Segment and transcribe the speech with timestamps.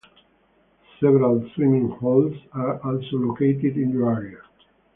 [0.99, 4.41] Several swimming holes are also located in the area.